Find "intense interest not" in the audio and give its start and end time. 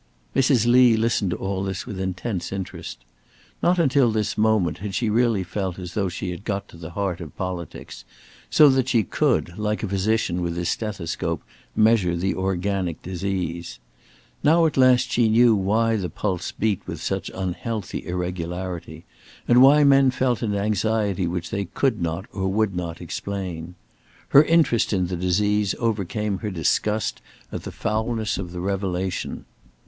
1.99-3.77